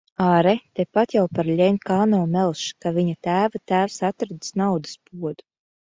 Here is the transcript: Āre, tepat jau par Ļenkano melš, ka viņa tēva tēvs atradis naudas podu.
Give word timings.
Āre, 0.27 0.53
tepat 0.79 1.13
jau 1.15 1.25
par 1.39 1.49
Ļenkano 1.59 2.21
melš, 2.37 2.63
ka 2.85 2.95
viņa 2.97 3.19
tēva 3.29 3.63
tēvs 3.73 4.01
atradis 4.13 4.57
naudas 4.63 4.97
podu. 5.13 5.51